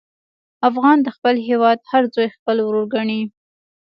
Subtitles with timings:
[0.69, 3.21] افغان د خپل هېواد هر زوی خپل ورور ګڼي.